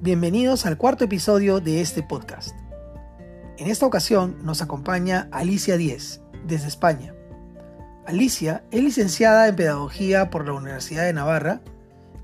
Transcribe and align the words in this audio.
Bienvenidos 0.00 0.64
al 0.64 0.78
cuarto 0.78 1.02
episodio 1.02 1.58
de 1.58 1.80
este 1.80 2.04
podcast. 2.04 2.56
En 3.56 3.66
esta 3.66 3.84
ocasión 3.84 4.38
nos 4.44 4.62
acompaña 4.62 5.28
Alicia 5.32 5.76
Díez, 5.76 6.20
desde 6.46 6.68
España. 6.68 7.14
Alicia 8.06 8.62
es 8.70 8.80
licenciada 8.84 9.48
en 9.48 9.56
Pedagogía 9.56 10.30
por 10.30 10.46
la 10.46 10.52
Universidad 10.52 11.02
de 11.02 11.12
Navarra, 11.12 11.62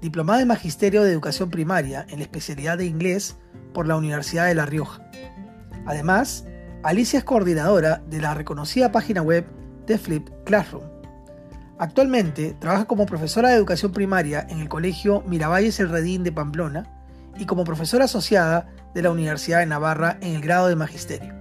diplomada 0.00 0.40
en 0.40 0.46
Magisterio 0.46 1.02
de 1.02 1.10
Educación 1.10 1.50
Primaria 1.50 2.06
en 2.10 2.18
la 2.18 2.22
especialidad 2.22 2.78
de 2.78 2.86
Inglés 2.86 3.38
por 3.72 3.88
la 3.88 3.96
Universidad 3.96 4.46
de 4.46 4.54
La 4.54 4.66
Rioja. 4.66 5.02
Además, 5.84 6.46
Alicia 6.84 7.18
es 7.18 7.24
coordinadora 7.24 8.04
de 8.08 8.20
la 8.20 8.34
reconocida 8.34 8.92
página 8.92 9.20
web 9.20 9.46
de 9.88 9.98
Flip 9.98 10.28
Classroom. 10.44 10.84
Actualmente 11.80 12.54
trabaja 12.60 12.84
como 12.84 13.04
profesora 13.04 13.48
de 13.48 13.56
educación 13.56 13.90
primaria 13.90 14.46
en 14.48 14.60
el 14.60 14.68
Colegio 14.68 15.24
Miravalles 15.26 15.80
El 15.80 15.88
Redín 15.88 16.22
de 16.22 16.30
Pamplona 16.30 16.94
y 17.36 17.46
como 17.46 17.64
profesora 17.64 18.04
asociada 18.04 18.68
de 18.94 19.02
la 19.02 19.10
Universidad 19.10 19.60
de 19.60 19.66
Navarra 19.66 20.18
en 20.20 20.34
el 20.34 20.40
grado 20.40 20.68
de 20.68 20.76
Magisterio. 20.76 21.34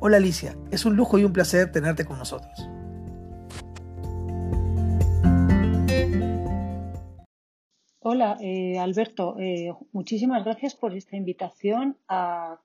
Hola 0.00 0.18
Alicia, 0.18 0.56
es 0.70 0.84
un 0.84 0.94
lujo 0.94 1.18
y 1.18 1.24
un 1.24 1.32
placer 1.32 1.72
tenerte 1.72 2.04
con 2.04 2.18
nosotros. 2.18 2.68
Hola 8.08 8.36
eh, 8.40 8.78
Alberto, 8.78 9.36
eh, 9.36 9.72
muchísimas 9.90 10.44
gracias 10.44 10.76
por 10.76 10.94
esta 10.94 11.16
invitación 11.16 11.96
a, 12.06 12.60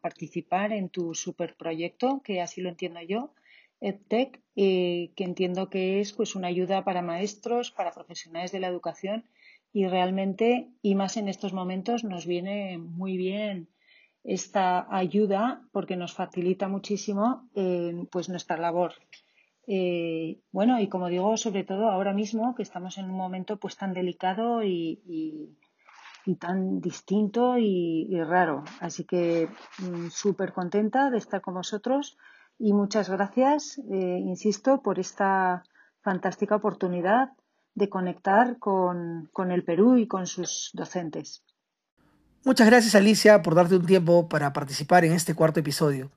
participar 0.00 0.72
en 0.72 0.90
tu 0.90 1.14
superproyecto, 1.14 2.20
que 2.22 2.40
así 2.40 2.60
lo 2.60 2.68
entiendo 2.68 3.00
yo, 3.00 3.32
EdTech, 3.80 4.40
eh, 4.54 5.10
que 5.16 5.24
entiendo 5.24 5.70
que 5.70 6.00
es 6.00 6.12
pues 6.12 6.36
una 6.36 6.46
ayuda 6.46 6.84
para 6.84 7.02
maestros, 7.02 7.72
para 7.72 7.90
profesionales 7.90 8.52
de 8.52 8.60
la 8.60 8.68
educación 8.68 9.24
y 9.72 9.86
realmente, 9.86 10.70
y 10.82 10.94
más 10.94 11.16
en 11.16 11.28
estos 11.28 11.52
momentos, 11.52 12.04
nos 12.04 12.26
viene 12.26 12.78
muy 12.78 13.16
bien 13.16 13.68
esta 14.24 14.86
ayuda 14.90 15.62
porque 15.72 15.96
nos 15.96 16.12
facilita 16.12 16.68
muchísimo 16.68 17.48
eh, 17.54 18.06
pues 18.10 18.28
nuestra 18.28 18.56
labor. 18.56 18.94
Eh, 19.68 20.40
bueno, 20.52 20.80
y 20.80 20.88
como 20.88 21.08
digo, 21.08 21.36
sobre 21.36 21.64
todo 21.64 21.88
ahora 21.90 22.12
mismo 22.12 22.54
que 22.54 22.62
estamos 22.62 22.98
en 22.98 23.06
un 23.06 23.16
momento 23.16 23.58
pues 23.58 23.76
tan 23.76 23.92
delicado 23.94 24.62
y, 24.62 25.00
y, 25.06 26.34
tan 26.36 26.80
distinto 26.80 27.56
y, 27.56 28.06
y, 28.10 28.20
raro. 28.22 28.64
Así 28.80 29.04
que 29.04 29.48
mm, 29.78 30.08
súper 30.08 30.52
contenta 30.52 31.10
de 31.10 31.18
estar 31.18 31.40
con 31.40 31.54
vosotros 31.54 32.18
y 32.58 32.72
muchas 32.72 33.08
gracias, 33.08 33.78
eh, 33.90 34.18
insisto, 34.24 34.82
por 34.82 34.98
esta 34.98 35.62
fantástica 36.00 36.56
oportunidad 36.56 37.30
de 37.76 37.88
conectar 37.88 38.58
con, 38.58 39.28
con 39.32 39.52
el 39.52 39.62
Perú 39.62 39.98
y 39.98 40.08
con 40.08 40.26
sus 40.26 40.70
docentes. 40.72 41.44
Muchas 42.42 42.66
gracias 42.66 42.94
Alicia 42.94 43.42
por 43.42 43.54
darte 43.54 43.76
un 43.76 43.86
tiempo 43.86 44.28
para 44.28 44.52
participar 44.52 45.04
en 45.04 45.12
este 45.12 45.34
cuarto 45.34 45.60
episodio. 45.60 46.10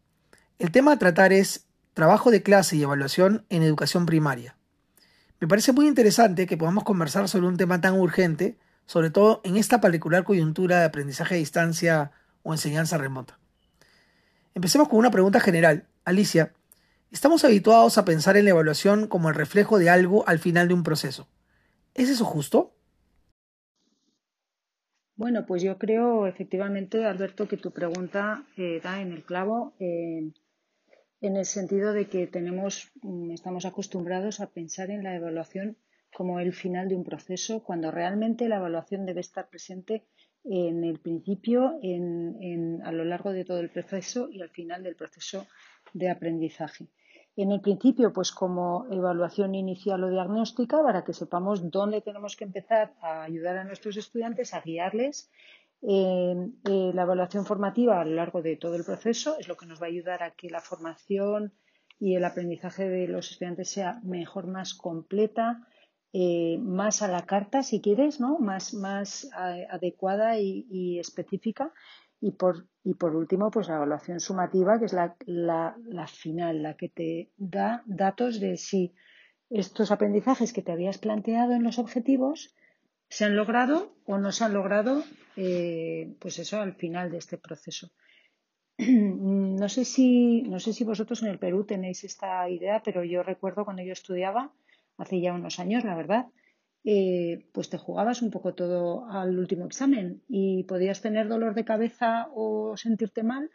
El 0.58 0.72
tema 0.72 0.94
a 0.94 1.00
tratar 1.00 1.34
es 1.34 1.68
trabajo 1.94 2.32
de 2.32 2.42
clase 2.42 2.78
y 2.78 2.84
evaluación 2.84 3.46
en 3.50 3.62
educación 3.64 4.06
primaria. 4.06 4.56
Me 5.42 5.48
parece 5.48 5.74
muy 5.74 5.88
interesante 5.88 6.48
que 6.48 6.58
podamos 6.58 6.86
conversar 6.86 7.28
sobre 7.28 7.48
un 7.48 7.58
tema 7.58 7.82
tan 7.82 8.00
urgente, 8.00 8.58
sobre 8.86 9.10
todo 9.10 9.42
en 9.44 9.58
esta 9.58 9.82
particular 9.82 10.24
coyuntura 10.24 10.80
de 10.80 10.86
aprendizaje 10.86 11.36
a 11.36 11.38
distancia 11.40 12.12
o 12.44 12.54
enseñanza 12.54 12.98
remota. 12.98 13.38
Empecemos 14.56 14.88
con 14.88 15.00
una 15.00 15.12
pregunta 15.12 15.42
general. 15.42 15.88
Alicia, 16.06 16.54
estamos 17.12 17.44
habituados 17.44 17.98
a 17.98 18.06
pensar 18.06 18.38
en 18.38 18.46
la 18.46 18.52
evaluación 18.52 19.08
como 19.08 19.28
el 19.28 19.36
reflejo 19.36 19.78
de 19.78 19.90
algo 19.90 20.26
al 20.28 20.40
final 20.40 20.70
de 20.70 20.74
un 20.74 20.84
proceso. 20.84 21.28
¿Es 21.94 22.10
eso 22.10 22.26
justo? 22.26 22.74
Bueno, 25.16 25.46
pues 25.46 25.62
yo 25.62 25.78
creo 25.78 26.28
efectivamente, 26.28 27.06
Alberto, 27.06 27.48
que 27.48 27.58
tu 27.58 27.72
pregunta 27.72 28.46
eh, 28.56 28.80
da 28.82 29.02
en 29.02 29.12
el 29.12 29.24
clavo 29.24 29.74
en 31.22 31.36
el 31.36 31.46
sentido 31.46 31.94
de 31.94 32.08
que 32.08 32.28
tenemos, 32.28 32.92
mm, 33.02 33.32
estamos 33.32 33.66
acostumbrados 33.66 34.40
a 34.40 34.52
pensar 34.52 34.90
en 34.90 35.04
la 35.04 35.16
evaluación 35.16 35.78
como 36.14 36.40
el 36.40 36.54
final 36.54 36.90
de 36.90 36.96
un 36.96 37.04
proceso, 37.04 37.64
cuando 37.64 37.92
realmente 37.92 38.50
la 38.50 38.58
evaluación 38.58 39.06
debe 39.06 39.22
estar 39.22 39.50
presente 39.50 40.06
en 40.44 40.84
el 40.84 41.00
principio, 41.00 41.78
en, 41.84 42.82
a 42.84 42.92
lo 42.92 43.04
largo 43.04 43.32
de 43.32 43.46
todo 43.46 43.60
el 43.60 43.70
proceso 43.70 44.30
y 44.32 44.42
al 44.42 44.50
final 44.50 44.84
del 44.84 44.96
proceso 44.96 45.46
de 45.94 46.10
aprendizaje. 46.10 46.88
En 47.42 47.54
el 47.54 47.62
principio, 47.62 48.12
pues 48.12 48.34
como 48.34 48.86
evaluación 48.92 49.56
inicial 49.56 50.04
o 50.04 50.10
diagnóstica, 50.10 50.84
para 50.84 51.06
que 51.06 51.14
sepamos 51.14 51.72
dónde 51.72 52.02
tenemos 52.02 52.36
que 52.36 52.44
empezar 52.44 52.94
a 53.02 53.24
ayudar 53.24 53.56
a 53.56 53.64
nuestros 53.64 53.96
estudiantes, 53.96 54.54
a 54.54 54.60
guiarles. 54.60 55.32
Eh, 55.82 56.36
eh, 56.66 56.92
la 56.94 57.04
evaluación 57.04 57.46
formativa 57.46 58.02
a 58.02 58.04
lo 58.04 58.16
largo 58.16 58.42
de 58.42 58.58
todo 58.58 58.76
el 58.76 58.84
proceso 58.84 59.38
es 59.40 59.48
lo 59.48 59.56
que 59.56 59.68
nos 59.68 59.82
va 59.82 59.86
a 59.86 59.94
ayudar 59.96 60.22
a 60.22 60.32
que 60.32 60.50
la 60.50 60.60
formación 60.60 61.54
y 61.98 62.16
el 62.16 62.26
aprendizaje 62.26 62.90
de 62.90 63.08
los 63.08 63.32
estudiantes 63.32 63.70
sea 63.70 64.02
mejor, 64.04 64.48
más 64.48 64.74
completa, 64.74 65.66
eh, 66.12 66.58
más 66.60 67.02
a 67.02 67.08
la 67.08 67.26
carta, 67.26 67.64
si 67.64 67.80
quieres, 67.80 68.20
¿no? 68.20 68.38
más, 68.40 68.74
más 68.74 69.30
adecuada 69.34 70.38
y, 70.40 70.68
y 70.70 71.00
específica 71.00 71.72
y 72.22 72.32
por, 72.32 72.68
y 72.84 72.96
por 72.96 73.16
último, 73.16 73.50
pues 73.52 73.68
la 73.68 73.76
evaluación 73.76 74.20
sumativa, 74.20 74.80
que 74.80 74.86
es 74.86 74.94
la, 74.94 75.16
la, 75.26 75.78
la, 75.86 76.08
final, 76.08 76.64
la 76.64 76.76
que 76.76 76.90
te 76.90 77.32
da 77.38 77.84
datos 77.86 78.40
de 78.40 78.58
si 78.58 78.94
estos 79.50 79.92
aprendizajes 79.92 80.54
que 80.54 80.62
te 80.62 80.72
habías 80.72 80.98
planteado 80.98 81.54
en 81.54 81.64
los 81.64 81.80
objetivos 81.80 82.56
se 83.10 83.26
han 83.26 83.36
logrado 83.36 83.96
o 84.06 84.18
no 84.18 84.32
se 84.32 84.44
han 84.44 84.54
logrado, 84.54 85.04
eh, 85.36 86.16
pues 86.20 86.40
eso 86.40 86.60
al 86.60 86.76
final 86.76 87.10
de 87.10 87.18
este 87.18 87.38
proceso. 87.38 87.92
No 89.60 89.68
sé, 89.68 89.84
si, 89.84 90.44
no 90.44 90.60
sé 90.60 90.72
si 90.72 90.86
vosotros 90.86 91.22
en 91.22 91.28
el 91.30 91.38
Perú 91.38 91.66
tenéis 91.66 92.06
esta 92.06 92.50
idea, 92.50 92.82
pero 92.82 93.04
yo 93.04 93.24
recuerdo 93.24 93.66
cuando 93.66 93.84
yo 93.84 93.92
estudiaba, 93.92 94.54
hace 94.98 95.20
ya 95.20 95.34
unos 95.34 95.60
años, 95.60 95.84
la 95.84 95.96
verdad, 95.96 96.28
eh, 96.86 97.50
pues 97.52 97.70
te 97.70 97.78
jugabas 97.78 98.22
un 98.22 98.32
poco 98.32 98.54
todo 98.54 99.06
al 99.10 99.38
último 99.38 99.66
examen 99.66 100.24
y 100.28 100.64
podías 100.64 101.02
tener 101.02 101.28
dolor 101.28 101.54
de 101.54 101.66
cabeza 101.66 102.30
o 102.34 102.78
sentirte 102.78 103.24
mal, 103.24 103.52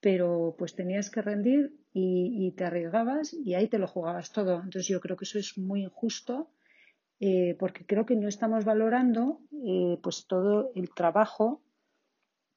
pero 0.00 0.54
pues 0.58 0.74
tenías 0.74 1.10
que 1.10 1.22
rendir 1.22 1.74
y, 1.92 2.52
te 2.56 2.64
arriesgabas 2.64 3.32
y 3.32 3.54
ahí 3.54 3.68
te 3.68 3.78
lo 3.78 3.86
jugabas 3.86 4.32
todo. 4.32 4.56
Entonces 4.56 4.88
yo 4.88 5.00
creo 5.00 5.16
que 5.16 5.24
eso 5.24 5.38
es 5.38 5.56
muy 5.58 5.82
injusto 5.82 6.50
eh, 7.20 7.56
porque 7.58 7.86
creo 7.86 8.04
que 8.04 8.16
no 8.16 8.28
estamos 8.28 8.64
valorando 8.64 9.40
eh, 9.64 9.98
pues 10.02 10.26
todo 10.26 10.72
el 10.74 10.92
trabajo 10.92 11.62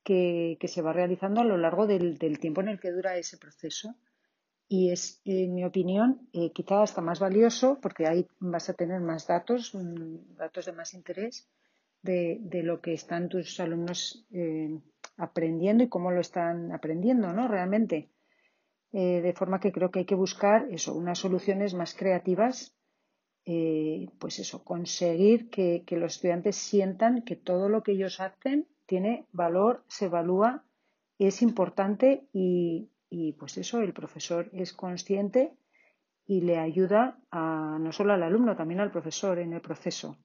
que, 0.03 0.57
se 0.63 0.81
va 0.81 0.93
realizando 0.93 1.41
a 1.41 1.45
lo 1.45 1.57
largo 1.57 1.85
del 1.85 2.39
tiempo 2.39 2.61
en 2.61 2.69
el 2.69 2.79
que 2.79 2.91
dura 2.91 3.17
ese 3.17 3.37
proceso 3.37 3.95
y 4.69 4.91
es, 4.91 5.21
en 5.23 5.55
mi 5.55 5.63
opinión, 5.63 6.27
eh, 6.33 6.51
quizá 6.51 6.81
hasta 6.81 7.01
más 7.01 7.19
valioso 7.19 7.79
porque 7.81 8.05
ahí 8.05 8.27
vas 8.39 8.69
a 8.69 8.73
tener 8.73 8.99
más 8.99 9.25
datos, 9.27 9.73
um, 9.73 10.35
datos 10.35 10.65
de 10.65 10.73
más 10.73 10.93
interés 10.93 11.47
de, 12.01 12.37
de, 12.41 12.63
lo 12.63 12.81
que 12.81 12.93
están 12.93 13.29
tus 13.29 13.59
alumnos 13.59 14.25
eh, 14.31 14.77
aprendiendo 15.17 15.83
y 15.83 15.89
cómo 15.89 16.11
lo 16.11 16.19
están 16.19 16.71
aprendiendo, 16.71 17.33
¿no? 17.33 17.47
Realmente. 17.47 18.09
Eh, 18.93 19.21
de 19.21 19.33
forma 19.33 19.59
que 19.59 19.71
creo 19.71 19.91
que 19.91 19.99
hay 19.99 20.05
que 20.05 20.15
buscar 20.15 20.67
eso, 20.71 20.95
unas 20.95 21.19
soluciones 21.19 21.73
más 21.73 21.93
creativas, 21.93 22.73
eh, 23.45 24.07
pues 24.17 24.39
eso, 24.39 24.63
conseguir 24.63 25.49
que, 25.49 25.83
que 25.85 25.97
los 25.97 26.15
estudiantes 26.15 26.55
sientan 26.55 27.21
que 27.23 27.35
todo 27.35 27.67
lo 27.67 27.83
que 27.83 27.93
ellos 27.93 28.19
hacen 28.19 28.67
tiene 28.85 29.25
valor, 29.33 29.83
se 29.87 30.05
evalúa, 30.05 30.63
es 31.19 31.41
importante 31.41 32.27
y, 32.31 32.89
y 33.09 33.33
pues 33.33 33.57
eso, 33.57 33.81
el 33.81 33.93
profesor 33.93 34.49
es 34.53 34.73
consciente 34.73 35.53
y 36.25 36.41
le 36.41 36.59
ayuda 36.59 37.19
a, 37.31 37.77
no 37.79 37.91
solo 37.91 38.13
al 38.13 38.23
alumno, 38.23 38.55
también 38.55 38.81
al 38.81 38.91
profesor 38.91 39.39
en 39.39 39.53
el 39.53 39.61
proceso. 39.61 40.17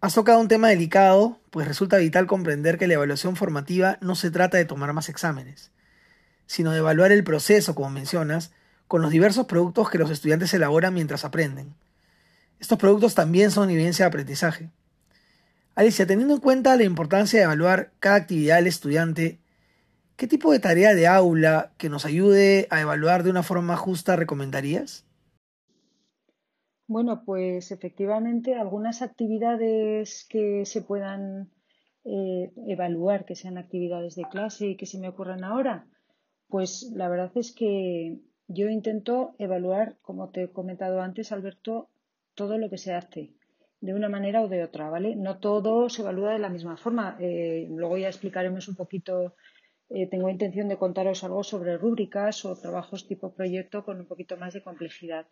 Has 0.00 0.14
tocado 0.14 0.40
un 0.40 0.48
tema 0.48 0.68
delicado, 0.68 1.38
pues 1.50 1.68
resulta 1.68 1.98
vital 1.98 2.26
comprender 2.26 2.78
que 2.78 2.88
la 2.88 2.94
evaluación 2.94 3.36
formativa 3.36 3.98
no 4.00 4.14
se 4.14 4.30
trata 4.30 4.56
de 4.56 4.64
tomar 4.64 4.92
más 4.92 5.08
exámenes, 5.08 5.70
sino 6.46 6.72
de 6.72 6.78
evaluar 6.78 7.12
el 7.12 7.22
proceso, 7.22 7.74
como 7.74 7.90
mencionas, 7.90 8.52
con 8.88 9.00
los 9.00 9.10
diversos 9.10 9.46
productos 9.46 9.90
que 9.90 9.98
los 9.98 10.10
estudiantes 10.10 10.52
elaboran 10.54 10.94
mientras 10.94 11.24
aprenden. 11.24 11.74
Estos 12.58 12.78
productos 12.78 13.14
también 13.14 13.50
son 13.50 13.70
evidencia 13.70 14.04
de 14.04 14.08
aprendizaje. 14.08 14.70
Alicia, 15.74 16.06
teniendo 16.06 16.34
en 16.34 16.40
cuenta 16.40 16.76
la 16.76 16.84
importancia 16.84 17.38
de 17.38 17.44
evaluar 17.44 17.92
cada 17.98 18.16
actividad 18.16 18.56
del 18.56 18.66
estudiante 18.66 19.41
¿Qué 20.16 20.26
tipo 20.28 20.52
de 20.52 20.60
tarea 20.60 20.94
de 20.94 21.06
aula 21.06 21.72
que 21.78 21.88
nos 21.88 22.04
ayude 22.04 22.66
a 22.70 22.80
evaluar 22.80 23.22
de 23.22 23.30
una 23.30 23.42
forma 23.42 23.76
justa 23.76 24.16
recomendarías? 24.16 25.06
Bueno, 26.86 27.24
pues 27.24 27.72
efectivamente 27.72 28.54
algunas 28.54 29.02
actividades 29.02 30.26
que 30.28 30.64
se 30.66 30.82
puedan 30.82 31.50
eh, 32.04 32.52
evaluar, 32.68 33.24
que 33.24 33.34
sean 33.36 33.58
actividades 33.58 34.14
de 34.16 34.24
clase 34.24 34.66
y 34.68 34.76
que 34.76 34.86
se 34.86 34.98
me 34.98 35.08
ocurran 35.08 35.44
ahora, 35.44 35.86
pues 36.48 36.92
la 36.94 37.08
verdad 37.08 37.32
es 37.36 37.52
que 37.54 38.18
yo 38.48 38.68
intento 38.68 39.34
evaluar, 39.38 39.96
como 40.02 40.30
te 40.30 40.44
he 40.44 40.52
comentado 40.52 41.00
antes, 41.00 41.32
Alberto, 41.32 41.88
todo 42.34 42.58
lo 42.58 42.68
que 42.68 42.78
se 42.78 42.92
hace. 42.94 43.34
de 43.80 43.94
una 43.94 44.08
manera 44.08 44.42
o 44.42 44.48
de 44.48 44.62
otra, 44.62 44.90
¿vale? 44.90 45.16
No 45.16 45.38
todo 45.38 45.88
se 45.88 46.02
evalúa 46.02 46.32
de 46.32 46.38
la 46.38 46.48
misma 46.50 46.76
forma. 46.76 47.16
Eh, 47.20 47.66
luego 47.68 47.98
ya 47.98 48.08
explicaremos 48.08 48.68
un 48.68 48.76
poquito, 48.76 49.34
eh, 49.94 50.06
tengo 50.06 50.28
intención 50.28 50.68
de 50.68 50.78
contaros 50.78 51.24
algo 51.24 51.42
sobre 51.44 51.76
rúbricas 51.76 52.44
o 52.44 52.56
trabajos 52.56 53.06
tipo 53.06 53.32
proyecto 53.32 53.84
con 53.84 54.00
un 54.00 54.06
poquito 54.06 54.36
más 54.36 54.54
de 54.54 54.62
complejidad. 54.62 55.26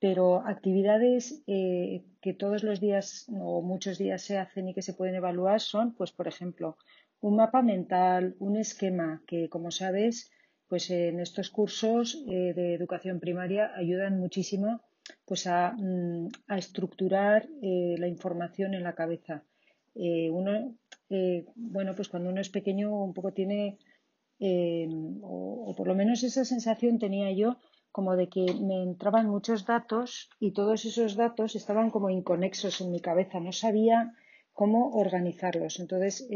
Pero 0.00 0.46
actividades 0.46 1.42
eh, 1.46 2.04
que 2.20 2.32
todos 2.34 2.62
los 2.62 2.80
días 2.80 3.26
o 3.32 3.62
muchos 3.62 3.98
días 3.98 4.22
se 4.22 4.38
hacen 4.38 4.68
y 4.68 4.74
que 4.74 4.82
se 4.82 4.94
pueden 4.94 5.16
evaluar 5.16 5.60
son, 5.60 5.94
pues, 5.94 6.12
por 6.12 6.28
ejemplo, 6.28 6.76
un 7.20 7.36
mapa 7.36 7.62
mental, 7.62 8.36
un 8.38 8.56
esquema 8.56 9.22
que, 9.26 9.48
como 9.48 9.70
sabes, 9.70 10.30
pues 10.68 10.90
en 10.90 11.18
estos 11.18 11.50
cursos 11.50 12.24
de 12.26 12.74
educación 12.74 13.20
primaria 13.20 13.72
ayudan 13.74 14.20
muchísimo 14.20 14.82
pues 15.24 15.46
a, 15.46 15.72
mm, 15.76 16.28
estructurar 16.48 17.48
eh, 17.62 17.96
la 17.98 18.08
información 18.08 18.74
en 18.74 18.82
la 18.82 18.94
cabeza. 18.94 19.44
Eh, 19.94 20.30
uno, 20.30 20.74
eh, 21.10 21.46
bueno, 21.54 21.94
pues 21.94 22.08
cuando 22.08 22.30
uno 22.30 22.40
es 22.40 22.48
pequeño 22.48 22.90
un 23.02 23.14
poco 23.14 23.32
tiene, 23.32 23.78
o, 25.22 25.74
por 25.76 25.88
lo 25.88 25.94
menos 25.94 26.22
esa 26.22 26.44
sensación 26.44 26.98
tenía 26.98 27.30
yo, 27.32 27.56
como 27.90 28.16
de 28.16 28.28
que 28.28 28.46
me 28.60 28.82
entraban 28.82 29.28
muchos 29.28 29.66
datos 29.66 30.30
y 30.38 30.52
todos 30.52 30.84
esos 30.84 31.16
datos 31.16 31.56
estaban 31.56 31.90
como 31.90 32.10
inconexos 32.10 32.80
en 32.80 32.90
mi 32.92 33.00
cabeza, 33.00 33.40
no 33.40 33.52
sabía 33.52 34.14
cómo 34.52 34.90
organizarlos. 34.90 35.80
Entonces, 35.80 36.28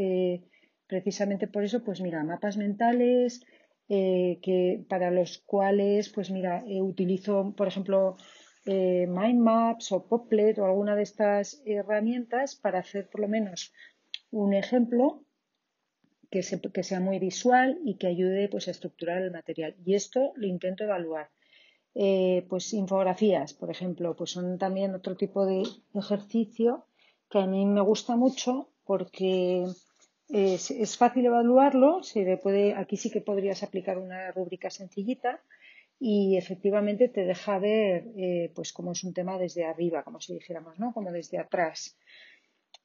precisamente 0.87 1.47
por 1.47 1.63
eso, 1.63 1.83
pues 1.83 2.01
mira, 2.01 2.23
mapas 2.23 2.57
mentales, 2.57 3.45
que 3.87 4.83
para 4.89 5.11
los 5.11 5.37
cuales, 5.45 6.09
pues 6.09 6.31
mira, 6.31 6.63
utilizo, 6.65 7.53
por 7.55 7.67
ejemplo, 7.67 8.17
eh, 8.65 9.07
Mind 9.07 9.41
Maps 9.41 9.91
o 9.91 10.07
Poplet 10.07 10.57
o 10.57 10.65
alguna 10.65 10.95
de 10.95 11.03
estas 11.03 11.61
herramientas 11.65 12.55
para 12.55 12.79
hacer 12.79 13.09
por 13.09 13.19
lo 13.21 13.27
menos 13.27 13.73
un 14.33 14.53
ejemplo 14.53 15.23
que, 16.31 16.41
sea 16.41 16.99
muy 16.99 17.19
visual 17.19 17.79
y 17.85 17.97
que 17.97 18.07
ayude 18.07 18.49
pues, 18.49 18.67
a 18.67 18.71
estructurar 18.71 19.21
el 19.21 19.31
material. 19.31 19.75
Y 19.85 19.93
esto 19.93 20.33
lo 20.35 20.47
intento 20.47 20.83
evaluar. 20.83 21.29
Eh, 21.93 22.43
pues 22.49 22.73
infografías, 22.73 23.53
por 23.53 23.69
ejemplo, 23.69 24.15
pues 24.15 24.31
son 24.31 24.57
también 24.57 24.95
otro 24.95 25.15
tipo 25.15 25.45
de 25.45 25.61
ejercicio 25.93 26.87
que 27.29 27.37
a 27.37 27.45
mí 27.45 27.67
me 27.67 27.81
gusta 27.81 28.15
mucho 28.15 28.69
porque 28.83 29.67
es, 30.29 30.97
fácil 30.97 31.27
evaluarlo, 31.27 32.01
se 32.01 32.37
puede, 32.37 32.73
aquí 32.73 32.97
sí 32.97 33.11
que 33.11 33.21
podrías 33.21 33.61
aplicar 33.61 33.99
una 33.99 34.31
rúbrica 34.31 34.71
sencillita 34.71 35.39
y 35.99 36.35
efectivamente 36.37 37.09
te 37.09 37.25
deja 37.25 37.59
ver 37.59 38.07
eh, 38.17 38.51
pues 38.55 38.73
cómo 38.73 38.93
es 38.93 39.03
un 39.03 39.13
tema 39.13 39.37
desde 39.37 39.65
arriba, 39.65 40.03
como 40.03 40.19
si 40.19 40.33
dijéramos, 40.33 40.79
¿no? 40.79 40.93
Como 40.93 41.11
desde 41.11 41.37
atrás. 41.37 41.95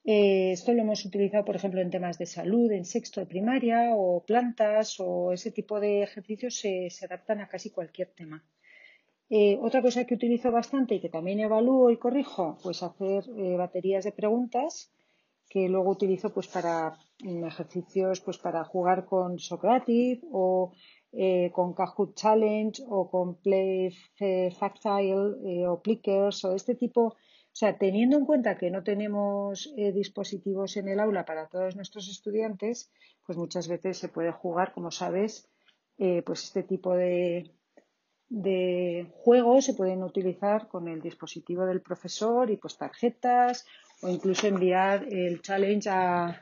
Eh, 0.04 0.52
esto 0.52 0.72
lo 0.72 0.82
hemos 0.82 1.04
utilizado, 1.04 1.44
por 1.44 1.56
ejemplo, 1.56 1.80
en 1.80 1.90
temas 1.90 2.18
de 2.18 2.26
salud, 2.26 2.70
en 2.72 2.84
sexto 2.84 3.20
de 3.20 3.26
primaria, 3.26 3.94
o 3.94 4.24
plantas, 4.24 4.98
o 5.00 5.32
ese 5.32 5.50
tipo 5.50 5.80
de 5.80 6.02
ejercicios 6.02 6.54
se, 6.54 6.88
adaptan 7.04 7.40
a 7.40 7.48
casi 7.48 7.70
cualquier 7.70 8.08
tema. 8.08 8.42
Eh, 9.30 9.58
otra 9.60 9.82
cosa 9.82 10.04
que 10.06 10.14
utilizo 10.14 10.50
bastante 10.50 10.94
y 10.94 11.00
que 11.00 11.10
también 11.10 11.40
evalúo 11.40 11.90
y 11.90 11.98
corrijo, 11.98 12.58
pues 12.62 12.82
hacer 12.82 13.24
baterías 13.58 14.04
de 14.04 14.12
preguntas 14.12 14.90
que 15.48 15.68
luego 15.68 15.90
utilizo 15.90 16.32
pues 16.32 16.46
para 16.48 16.98
mm, 17.22 17.44
ejercicios 17.44 18.20
pues 18.20 18.38
para 18.38 18.64
jugar 18.64 19.06
con 19.06 19.38
Socrative 19.38 20.20
o 20.30 20.72
eh, 21.12 21.50
con 21.52 21.72
Kahoot 21.72 22.14
Challenge 22.14 22.82
o 22.88 23.10
con 23.10 23.36
Play 23.36 23.90
Factile 24.58 25.36
eh, 25.46 25.66
o 25.66 25.80
Plickers 25.80 26.44
o 26.44 26.54
este 26.54 26.74
tipo. 26.74 27.16
Sea, 27.58 27.76
teniendo 27.76 28.16
en 28.16 28.24
cuenta 28.24 28.56
que 28.56 28.70
no 28.70 28.84
tenemos 28.84 29.72
eh, 29.76 29.90
dispositivos 29.90 30.76
en 30.76 30.86
el 30.86 31.00
aula 31.00 31.24
para 31.24 31.48
todos 31.48 31.74
nuestros 31.74 32.08
estudiantes, 32.08 32.92
pues 33.26 33.36
muchas 33.36 33.66
veces 33.66 33.98
se 33.98 34.08
puede 34.08 34.30
jugar, 34.30 34.72
como 34.72 34.92
sabes, 34.92 35.48
pues 36.24 36.44
este 36.44 36.62
tipo 36.62 36.94
de, 36.94 37.50
de 38.28 39.10
juegos 39.10 39.64
se 39.64 39.74
pueden 39.74 40.04
utilizar 40.04 40.68
con 40.68 40.86
el 40.86 41.00
dispositivo 41.00 41.66
del 41.66 41.80
profesor 41.80 42.48
y 42.48 42.58
pues 42.58 42.78
tarjetas 42.78 43.66
o 44.02 44.08
incluso 44.08 44.46
enviar 44.46 45.12
el 45.12 45.42
challenge 45.42 45.90
a, 45.90 46.40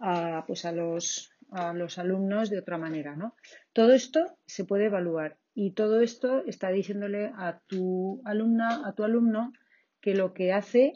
a, 0.00 0.44
pues 0.44 0.64
a 0.64 0.72
los 0.72 1.30
a 1.50 1.72
los 1.72 1.98
alumnos 1.98 2.50
de 2.50 2.58
otra 2.58 2.78
manera, 2.78 3.14
¿no? 3.16 3.34
Todo 3.72 3.92
esto 3.92 4.36
se 4.44 4.64
puede 4.64 4.86
evaluar 4.86 5.38
y 5.54 5.70
todo 5.70 6.00
esto 6.00 6.44
está 6.46 6.68
diciéndole 6.70 7.32
a 7.36 7.60
tu 7.66 8.20
alumna, 8.24 8.86
a 8.86 8.92
tu 8.92 9.04
alumno, 9.04 9.52
que 10.00 10.14
lo 10.14 10.32
que 10.32 10.52
hace 10.52 10.94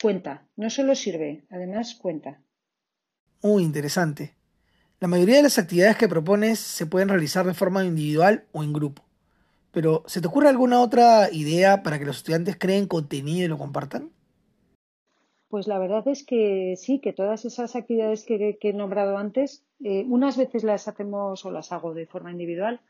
cuenta, 0.00 0.46
no 0.56 0.70
solo 0.70 0.94
sirve, 0.94 1.44
además 1.50 1.94
cuenta. 1.94 2.40
Muy 3.42 3.62
interesante. 3.62 4.34
La 5.00 5.08
mayoría 5.08 5.36
de 5.36 5.42
las 5.42 5.58
actividades 5.58 5.96
que 5.96 6.08
propones 6.08 6.58
se 6.58 6.86
pueden 6.86 7.08
realizar 7.08 7.44
de 7.46 7.54
forma 7.54 7.84
individual 7.84 8.44
o 8.52 8.62
en 8.62 8.72
grupo. 8.72 9.02
Pero, 9.72 10.04
¿se 10.06 10.20
te 10.20 10.28
ocurre 10.28 10.48
alguna 10.48 10.80
otra 10.80 11.28
idea 11.32 11.82
para 11.82 11.98
que 11.98 12.04
los 12.04 12.18
estudiantes 12.18 12.56
creen 12.56 12.86
contenido 12.86 13.46
y 13.46 13.48
lo 13.48 13.58
compartan? 13.58 14.10
Pues 15.48 15.66
la 15.66 15.78
verdad 15.78 16.06
es 16.08 16.24
que 16.24 16.74
sí, 16.76 17.00
que 17.00 17.12
todas 17.12 17.44
esas 17.44 17.74
actividades 17.74 18.24
que, 18.24 18.58
he 18.60 18.72
nombrado 18.72 19.18
antes, 19.18 19.64
eh, 19.82 20.04
unas 20.08 20.36
veces 20.36 20.62
las 20.62 20.88
hacemos 20.88 21.44
o 21.44 21.50
las 21.50 21.72
hago 21.72 21.94
de 21.94 22.06
forma 22.06 22.30
individual 22.30 22.80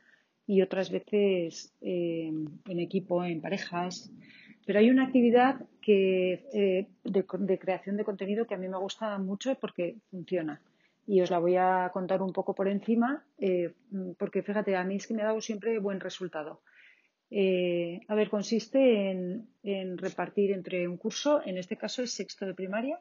y 0.47 0.63
otras 0.63 0.91
veces 0.91 1.73
eh, 1.81 2.31
en 2.69 2.81
equipo, 2.81 3.25
en 3.25 3.41
parejas. 3.41 4.11
Pero 4.65 4.79
hay 4.79 4.91
una 4.91 5.05
actividad 5.05 5.67
que, 5.81 6.45
eh, 6.53 6.87
de, 7.05 7.59
creación 7.59 7.97
de 7.97 8.05
contenido 8.05 8.47
que 8.47 8.55
a 8.55 8.59
mí 8.59 8.69
me 8.69 8.79
gusta 8.79 9.19
mucho 9.19 9.55
porque 9.57 9.97
funciona. 10.11 10.61
Y 11.07 11.21
os 11.21 11.31
la 11.31 11.39
voy 11.39 11.57
a 11.57 11.91
contar 11.93 12.23
un 12.23 12.33
poco 12.33 12.55
por 12.55 12.69
encima, 12.69 13.25
porque 14.19 14.43
fíjate, 14.43 14.77
a 14.77 14.85
mí 14.85 14.97
es 14.97 15.09
que 15.09 15.15
me 15.15 15.23
ha 15.23 15.27
dado 15.27 15.41
siempre 15.41 15.77
buen 15.81 15.99
resultado. 15.99 16.61
Eh, 17.35 18.01
a 18.09 18.15
ver, 18.15 18.29
consiste 18.29 19.11
en, 19.11 19.97
repartir 19.97 20.53
entre 20.53 20.87
un 20.87 20.99
curso, 20.99 21.41
en 21.47 21.57
este 21.57 21.79
caso 21.79 22.03
es 22.03 22.13
sexto 22.13 22.45
de 22.45 22.53
primaria, 22.53 23.01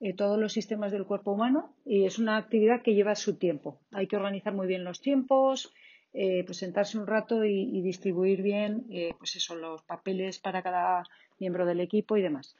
eh, 0.00 0.12
todos 0.12 0.38
los 0.38 0.52
sistemas 0.52 0.92
del 0.92 1.06
cuerpo 1.06 1.32
humano 1.32 1.74
y 1.86 2.04
es 2.04 2.18
una 2.18 2.36
actividad 2.36 2.82
que 2.82 2.94
lleva 2.94 3.14
su 3.14 3.38
tiempo. 3.38 3.80
Hay 3.90 4.06
que 4.06 4.16
organizar 4.16 4.52
muy 4.52 4.66
bien 4.66 4.84
los 4.84 5.00
tiempos, 5.00 5.72
eh, 6.14 6.44
pues 6.44 6.58
sentarse 6.58 6.96
un 6.98 7.06
rato 7.06 7.44
y, 7.44 7.82
distribuir 7.82 8.40
bien, 8.42 8.86
pues 9.18 9.36
eso, 9.36 9.54
los 9.56 9.82
papeles 9.82 10.38
para 10.38 10.62
cada 10.62 11.04
miembro 11.38 11.66
del 11.66 11.80
equipo 11.80 12.16
y 12.16 12.22
demás. 12.22 12.56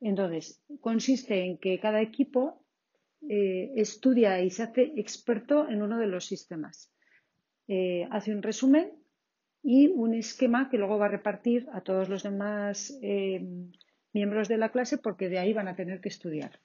Entonces, 0.00 0.62
consiste 0.80 1.44
en 1.44 1.58
que 1.58 1.78
cada 1.78 2.00
equipo 2.00 2.60
estudia 3.20 4.40
y 4.42 4.50
se 4.50 4.64
hace 4.64 4.92
experto 4.96 5.68
en 5.68 5.82
uno 5.82 5.98
de 5.98 6.06
los 6.06 6.26
sistemas. 6.26 6.90
hace 8.10 8.34
un 8.34 8.42
resumen 8.42 9.04
y 9.64 9.88
un 9.88 10.12
esquema 10.12 10.68
que 10.68 10.76
luego 10.76 10.98
va 10.98 11.06
a 11.06 11.16
repartir 11.16 11.66
a 11.72 11.80
todos 11.80 12.10
los 12.10 12.22
demás 12.22 12.96
eh, 13.02 13.42
miembros 14.12 14.46
de 14.46 14.58
la 14.58 14.68
clase 14.68 14.98
porque 14.98 15.30
de 15.30 15.38
ahí 15.38 15.54
van 15.54 15.68
a 15.68 15.74
tener 15.74 16.02
que 16.02 16.10
estudiar. 16.10 16.60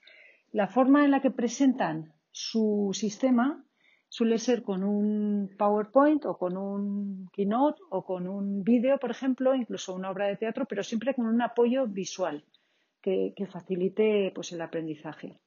La 0.52 0.68
forma 0.68 1.02
en 1.04 1.10
la 1.10 1.22
que 1.22 1.30
presentan 1.30 2.12
su 2.30 2.90
sistema 2.92 3.64
suele 4.10 4.38
ser 4.38 4.62
con 4.62 4.82
un 4.82 5.54
PowerPoint 5.56 6.26
o 6.26 6.36
con 6.36 6.56
un 6.56 7.28
Keynote 7.32 7.80
o 7.90 8.04
con 8.04 8.26
un 8.26 8.64
vídeo, 8.64 8.98
por 8.98 9.12
ejemplo, 9.12 9.54
incluso 9.54 9.94
una 9.94 10.10
obra 10.10 10.26
de 10.26 10.36
teatro, 10.36 10.66
pero 10.66 10.82
siempre 10.82 11.14
con 11.14 11.26
un 11.26 11.40
apoyo 11.40 11.86
visual 11.86 12.44
que, 13.00 13.32
facilite 13.50 14.32
pues, 14.34 14.52
el 14.52 14.60
aprendizaje. 14.62 15.38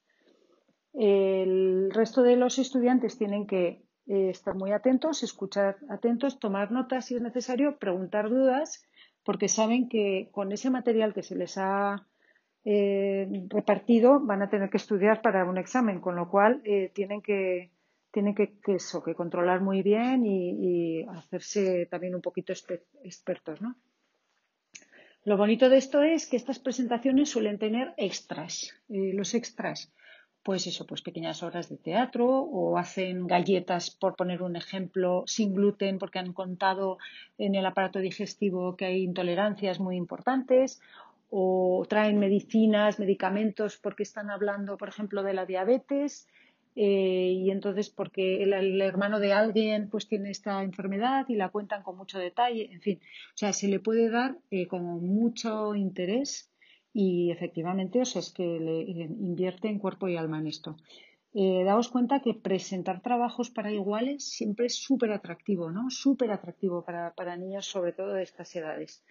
El 0.94 1.92
resto 1.92 2.24
de 2.24 2.38
los 2.38 2.58
estudiantes 2.58 3.18
tienen 3.18 3.46
que 3.48 3.84
eh, 4.08 4.30
estar 4.30 4.56
muy 4.56 4.72
atentos, 4.72 5.24
escuchar 5.24 5.78
atentos, 5.90 6.40
tomar 6.40 6.72
notas 6.72 7.06
si 7.06 7.16
es 7.16 7.22
necesario, 7.22 7.78
preguntar 7.78 8.30
dudas, 8.30 8.88
porque 9.26 9.50
saben 9.50 9.90
que 9.90 10.30
con 10.32 10.54
ese 10.54 10.70
material 10.70 11.14
que 11.14 11.24
se 11.24 11.36
les 11.36 11.58
ha 11.58 12.08
eh, 12.64 13.28
repartido 13.50 14.22
van 14.22 14.42
a 14.42 14.50
tener 14.50 14.70
que 14.70 14.78
estudiar 14.78 15.22
para 15.22 15.44
un 15.44 15.58
examen, 15.58 16.00
con 16.00 16.16
lo 16.16 16.30
cual 16.30 16.62
eh, 16.64 16.94
tienen 16.96 17.22
que 17.22 17.73
tienen 18.14 18.36
que, 18.36 18.54
eso, 18.68 19.04
que 19.04 19.16
controlar 19.16 19.60
muy 19.60 19.82
bien 19.82 20.26
y, 20.26 21.04
hacerse 21.04 21.88
también 21.88 22.16
un 22.16 22.22
poquito 22.22 22.54
expertos, 23.04 23.62
¿no? 23.62 23.76
Lo 25.26 25.38
bonito 25.38 25.70
de 25.70 25.78
esto 25.78 26.04
es 26.04 26.28
que 26.28 26.38
estas 26.38 26.60
presentaciones 26.60 27.30
suelen 27.30 27.58
tener 27.58 27.94
extras. 27.98 28.74
los 28.88 29.34
extras 29.34 29.92
pues 30.44 30.68
eso, 30.68 30.86
pues 30.86 31.02
pequeñas 31.02 31.42
obras 31.42 31.70
de 31.70 31.78
teatro 31.78 32.28
o 32.28 32.78
hacen 32.78 33.28
galletas, 33.28 33.90
por 33.90 34.18
poner 34.18 34.44
un 34.44 34.58
ejemplo, 34.58 35.24
sin 35.26 35.56
gluten 35.56 35.98
porque 35.98 36.20
han 36.20 36.34
contado 36.34 36.98
en 37.38 37.56
el 37.56 37.66
aparato 37.66 38.00
digestivo 38.00 38.76
que 38.76 38.86
hay 38.86 39.04
intolerancias 39.04 39.80
muy 39.80 39.96
importantes 39.96 40.82
o 41.30 41.86
traen 41.88 42.20
medicinas, 42.20 43.00
medicamentos 43.00 43.78
porque 43.78 44.04
están 44.04 44.30
hablando, 44.30 44.78
por 44.78 44.90
ejemplo, 44.90 45.24
de 45.24 45.34
la 45.34 45.46
diabetes 45.46 46.28
eh, 46.76 47.32
y 47.36 47.52
entonces 47.52 47.90
porque 47.90 48.44
el, 48.44 48.82
hermano 48.82 49.20
de 49.20 49.34
alguien 49.34 49.90
pues 49.90 50.08
tiene 50.08 50.32
esta 50.32 50.64
enfermedad 50.64 51.26
y 51.30 51.36
la 51.36 51.50
cuentan 51.50 51.84
con 51.84 51.98
mucho 51.98 52.20
detalle, 52.20 52.70
en 52.72 52.82
fin, 52.82 53.00
o 53.02 53.38
sea, 53.38 53.54
se 53.54 53.68
le 53.68 53.80
puede 53.80 54.10
dar 54.10 54.38
eh, 54.52 54.68
con 54.68 54.84
mucho 54.84 55.76
interés 55.76 56.52
y 56.94 57.32
efectivamente 57.32 58.02
o 58.02 58.06
sea, 58.06 58.20
es 58.20 58.32
que 58.32 58.44
le 58.44 58.82
invierte 58.82 59.68
en 59.68 59.80
cuerpo 59.80 60.08
y 60.08 60.18
alma 60.18 60.40
en 60.40 60.48
esto. 60.48 60.78
Eh, 61.36 61.64
daos 61.66 61.90
cuenta 61.90 62.22
que 62.22 62.36
presentar 62.36 63.02
trabajos 63.02 63.50
para 63.50 63.72
iguales 63.72 64.24
siempre 64.24 64.68
es 64.68 64.76
súper 64.76 65.12
atractivo, 65.12 65.72
¿no? 65.72 65.90
Súper 65.90 66.30
atractivo 66.30 66.86
para, 66.86 67.16
para, 67.16 67.36
niños, 67.38 67.66
sobre 67.66 67.92
todo 67.92 68.14
de 68.14 68.22
estas 68.22 68.56
edades. 68.56 69.04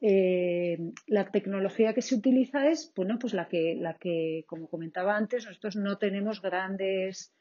Eh, 0.00 0.78
la 1.06 1.30
tecnología 1.30 1.92
que 1.94 2.02
se 2.02 2.14
utiliza 2.14 2.68
es, 2.68 2.92
bueno, 2.96 3.18
pues 3.18 3.34
la 3.34 3.48
que, 3.48 3.76
la 3.78 3.94
que, 3.98 4.44
como 4.46 4.68
comentaba 4.68 5.16
antes, 5.16 5.46
nosotros 5.46 5.76
no 5.76 5.98
tenemos 5.98 6.40
grandes, 6.40 7.34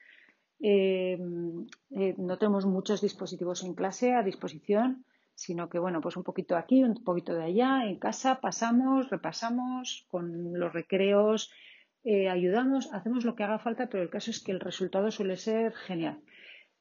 eh, 0.62 1.18
no 1.20 2.38
tenemos 2.38 2.66
muchos 2.66 3.02
dispositivos 3.02 3.64
en 3.64 3.76
clase 3.76 4.14
a 4.14 4.24
disposición, 4.24 5.06
sino 5.36 5.70
que, 5.70 5.80
bueno, 5.80 6.02
pues 6.02 6.18
un 6.18 6.24
poquito 6.24 6.58
aquí, 6.58 6.84
un 6.84 7.02
poquito 7.04 7.34
de 7.34 7.44
allá, 7.44 7.86
en 7.86 7.98
casa 7.98 8.42
pasamos, 8.42 9.10
repasamos 9.10 10.06
con 10.10 10.60
los 10.60 10.74
recreos 10.74 11.52
eh, 12.04 12.30
ayudamos, 12.30 12.94
hacemos 12.94 13.26
lo 13.26 13.36
que 13.36 13.44
haga 13.44 13.60
falta, 13.60 13.90
pero 13.90 14.04
el 14.04 14.10
caso 14.10 14.32
es 14.32 14.42
que 14.42 14.52
el 14.52 14.60
resultado 14.60 15.12
suele 15.12 15.36
ser 15.36 15.74
genial. 15.74 16.22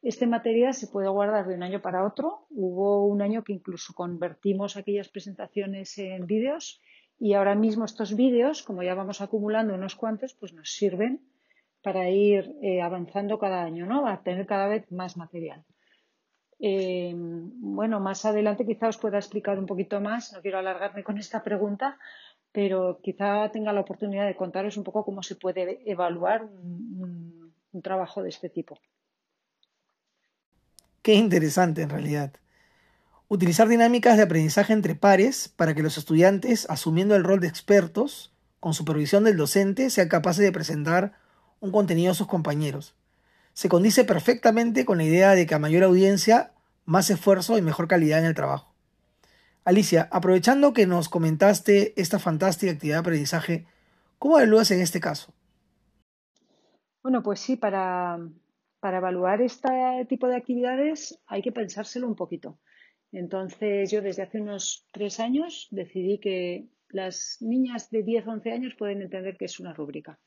Este 0.02 0.26
material 0.26 0.74
se 0.74 0.86
puede 0.86 1.08
guardar 1.08 1.46
de 1.46 1.54
un 1.54 1.62
año 1.62 1.82
para 1.82 2.06
otro. 2.06 2.46
Hubo 2.50 3.06
un 3.06 3.20
año 3.20 3.42
que 3.42 3.52
incluso 3.52 3.94
convertimos 3.94 4.76
aquellas 4.76 5.08
presentaciones 5.08 5.98
en 5.98 6.26
vídeos 6.26 6.80
y 7.18 7.34
ahora 7.34 7.54
mismo 7.54 7.84
estos 7.84 8.14
vídeos, 8.14 8.62
como 8.62 8.82
ya 8.82 8.94
vamos 8.94 9.20
acumulando 9.20 9.74
unos 9.74 9.96
cuantos, 9.96 10.34
pues 10.34 10.52
nos 10.52 10.70
sirven 10.70 11.20
para 11.82 12.10
ir 12.10 12.56
eh, 12.62 12.80
avanzando 12.80 13.38
cada 13.38 13.62
año, 13.62 13.86
¿no? 13.86 14.06
A 14.06 14.22
tener 14.22 14.46
cada 14.46 14.68
vez 14.68 14.90
más 14.92 15.16
material. 15.16 15.64
Eh, 16.60 17.12
bueno, 17.14 18.00
más 18.00 18.24
adelante 18.24 18.66
quizá 18.66 18.88
os 18.88 18.98
pueda 18.98 19.18
explicar 19.18 19.58
un 19.58 19.66
poquito 19.66 20.00
más, 20.00 20.32
no 20.32 20.42
quiero 20.42 20.58
alargarme 20.58 21.04
con 21.04 21.18
esta 21.18 21.42
pregunta, 21.42 21.98
pero 22.52 23.00
quizá 23.00 23.50
tenga 23.50 23.72
la 23.72 23.80
oportunidad 23.80 24.26
de 24.26 24.34
contaros 24.34 24.76
un 24.76 24.84
poco 24.84 25.04
cómo 25.04 25.22
se 25.22 25.36
puede 25.36 25.82
evaluar 25.90 26.44
un, 26.44 27.54
trabajo 27.82 28.24
de 28.24 28.30
este 28.30 28.48
tipo. 28.48 28.76
Qué 31.02 31.14
interesante 31.14 31.82
en 31.82 31.90
realidad. 31.90 32.32
Utilizar 33.28 33.68
dinámicas 33.68 34.16
de 34.16 34.22
aprendizaje 34.22 34.72
entre 34.72 34.94
pares 34.94 35.48
para 35.48 35.74
que 35.74 35.82
los 35.82 35.98
estudiantes, 35.98 36.66
asumiendo 36.70 37.14
el 37.14 37.24
rol 37.24 37.40
de 37.40 37.48
expertos, 37.48 38.32
con 38.60 38.74
supervisión 38.74 39.24
del 39.24 39.36
docente, 39.36 39.90
sean 39.90 40.08
capaces 40.08 40.44
de 40.44 40.52
presentar 40.52 41.18
un 41.60 41.70
contenido 41.70 42.12
a 42.12 42.14
sus 42.14 42.26
compañeros. 42.26 42.94
Se 43.52 43.68
condice 43.68 44.04
perfectamente 44.04 44.84
con 44.84 44.98
la 44.98 45.04
idea 45.04 45.34
de 45.34 45.46
que 45.46 45.54
a 45.54 45.58
mayor 45.58 45.82
audiencia, 45.82 46.52
más 46.84 47.10
esfuerzo 47.10 47.58
y 47.58 47.62
mejor 47.62 47.88
calidad 47.88 48.20
en 48.20 48.24
el 48.24 48.34
trabajo. 48.34 48.72
Alicia, 49.64 50.08
aprovechando 50.10 50.72
que 50.72 50.86
nos 50.86 51.08
comentaste 51.08 51.92
esta 52.00 52.18
fantástica 52.18 52.72
actividad 52.72 52.96
de 52.96 53.00
aprendizaje, 53.00 53.66
¿cómo 54.18 54.38
evalúas 54.38 54.70
en 54.70 54.80
este 54.80 55.00
caso? 55.00 55.34
Bueno, 57.02 57.22
pues 57.22 57.40
sí, 57.40 57.56
para, 57.56 58.18
para 58.80 58.98
evaluar 58.98 59.42
este 59.42 60.06
tipo 60.08 60.28
de 60.28 60.36
actividades 60.36 61.18
hay 61.26 61.42
que 61.42 61.52
pensárselo 61.52 62.06
un 62.06 62.14
poquito. 62.14 62.58
Entonces, 63.12 63.90
yo 63.90 64.02
desde 64.02 64.22
hace 64.22 64.40
unos 64.40 64.86
tres 64.92 65.18
años 65.20 65.68
decidí 65.70 66.18
que 66.18 66.68
las 66.90 67.38
niñas 67.40 67.90
de 67.90 68.02
10 68.02 68.26
o 68.26 68.30
11 68.32 68.52
años 68.52 68.74
pueden 68.74 69.02
entender 69.02 69.36
que 69.36 69.46
es 69.46 69.60
una 69.60 69.72
rúbrica. 69.72 70.18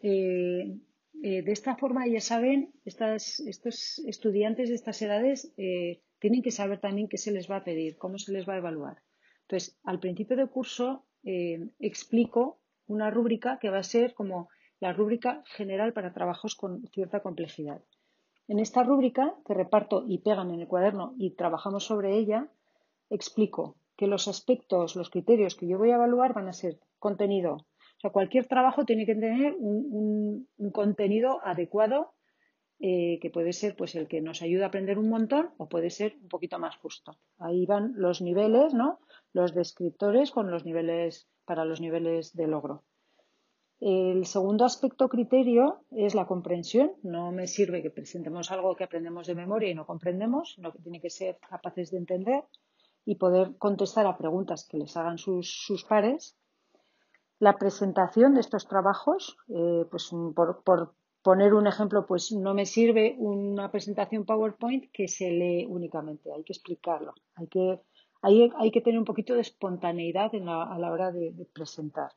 Eh, 0.00 0.76
eh, 1.22 1.42
de 1.42 1.52
esta 1.52 1.76
forma, 1.76 2.06
ya 2.06 2.20
saben, 2.20 2.72
estos 2.84 3.98
estudiantes 4.06 4.68
de 4.68 4.74
estas 4.74 5.00
edades 5.02 5.52
eh, 5.56 6.02
tienen 6.18 6.42
que 6.42 6.50
saber 6.50 6.80
también 6.80 7.08
qué 7.08 7.18
se 7.18 7.32
les 7.32 7.50
va 7.50 7.56
a 7.56 7.64
pedir, 7.64 7.96
cómo 7.96 8.18
se 8.18 8.32
les 8.32 8.48
va 8.48 8.54
a 8.54 8.58
evaluar. 8.58 9.02
Entonces, 9.42 9.78
al 9.84 10.00
principio 10.00 10.36
del 10.36 10.48
curso 10.48 11.06
explico 11.78 12.60
una 12.86 13.10
rúbrica 13.10 13.58
que 13.58 13.70
va 13.70 13.78
a 13.78 13.82
ser 13.82 14.12
como 14.12 14.50
la 14.84 14.92
rúbrica 14.92 15.42
general 15.46 15.94
para 15.94 16.12
trabajos 16.12 16.54
con 16.54 16.86
cierta 16.88 17.20
complejidad. 17.20 17.80
En 18.48 18.58
esta 18.58 18.82
rúbrica, 18.82 19.34
que 19.46 19.54
reparto 19.54 20.04
y 20.06 20.18
pegan 20.18 20.50
en 20.50 20.60
el 20.60 20.68
cuaderno 20.68 21.14
y 21.16 21.30
trabajamos 21.30 21.86
sobre 21.86 22.18
ella, 22.18 22.48
explico 23.08 23.76
que 23.96 24.06
los 24.06 24.28
aspectos, 24.28 24.94
los 24.94 25.08
criterios 25.08 25.54
que 25.54 25.66
yo 25.66 25.78
voy 25.78 25.90
a 25.90 25.94
evaluar 25.94 26.34
van 26.34 26.48
a 26.48 26.52
ser 26.52 26.80
contenido. 26.98 27.52
O 27.54 28.00
sea, 28.02 28.10
cualquier 28.10 28.44
trabajo 28.46 28.84
tiene 28.84 29.06
que 29.06 29.14
tener 29.14 29.56
un 29.58 30.46
contenido 30.70 31.40
adecuado 31.42 32.12
eh, 32.78 33.18
que 33.22 33.30
puede 33.30 33.54
ser 33.54 33.76
pues 33.76 33.94
el 33.94 34.06
que 34.06 34.20
nos 34.20 34.42
ayuda 34.42 34.64
a 34.64 34.68
aprender 34.68 34.98
un 34.98 35.08
montón 35.08 35.48
o 35.56 35.66
puede 35.66 35.88
ser 35.88 36.18
un 36.20 36.28
poquito 36.28 36.58
más 36.58 36.76
justo. 36.76 37.16
Ahí 37.38 37.64
van 37.64 37.94
los 37.96 38.20
niveles, 38.20 38.74
¿no? 38.74 38.98
Los 39.32 39.54
descriptores 39.54 40.30
con 40.30 40.50
los 40.50 40.66
niveles 40.66 41.26
para 41.46 41.64
los 41.64 41.80
niveles 41.80 42.36
de 42.36 42.48
logro. 42.48 42.82
El 43.86 44.24
segundo 44.24 44.64
aspecto 44.64 45.10
criterio 45.10 45.82
es 45.90 46.14
la 46.14 46.26
comprensión. 46.26 46.92
No 47.02 47.32
me 47.32 47.46
sirve 47.46 47.82
que 47.82 47.90
presentemos 47.90 48.50
algo 48.50 48.74
que 48.76 48.84
aprendemos 48.84 49.26
de 49.26 49.34
memoria 49.34 49.70
y 49.70 49.74
no 49.74 49.84
comprendemos, 49.84 50.54
sino 50.54 50.72
que 50.72 50.78
tiene 50.78 51.02
que 51.02 51.10
ser 51.10 51.36
capaces 51.46 51.90
de 51.90 51.98
entender 51.98 52.44
y 53.04 53.16
poder 53.16 53.58
contestar 53.58 54.06
a 54.06 54.16
preguntas 54.16 54.66
que 54.66 54.78
les 54.78 54.96
hagan 54.96 55.18
sus, 55.18 55.84
pares. 55.86 56.34
La 57.38 57.58
presentación 57.58 58.32
de 58.32 58.40
estos 58.40 58.66
trabajos, 58.66 59.36
eh, 59.48 59.84
pues 59.90 60.10
por, 60.34 60.64
por, 60.64 60.94
poner 61.20 61.52
un 61.52 61.66
ejemplo, 61.66 62.06
pues 62.06 62.32
no 62.32 62.54
me 62.54 62.64
sirve 62.64 63.16
una 63.18 63.70
presentación 63.70 64.24
PowerPoint 64.24 64.90
que 64.94 65.08
se 65.08 65.30
lee 65.30 65.66
únicamente, 65.68 66.32
hay 66.32 66.42
que 66.42 66.54
explicarlo, 66.54 67.12
hay 67.34 67.48
que, 67.48 67.80
hay, 68.22 68.50
hay 68.56 68.70
que 68.70 68.80
tener 68.80 68.98
un 68.98 69.04
poquito 69.04 69.34
de 69.34 69.42
espontaneidad 69.42 70.30
a 70.34 70.78
la 70.78 70.90
hora 70.90 71.12
de, 71.12 71.34
presentar. 71.52 72.12